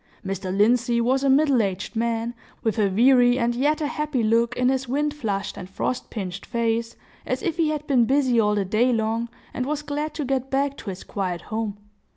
[0.25, 0.51] Mr.
[0.51, 4.69] Lindsey was a middle aged man, with a weary and yet a happy look in
[4.69, 8.65] his wind flushed and frost pinched face, as if he had been busy all the
[8.65, 11.77] day long, and was glad to get back to his quiet home.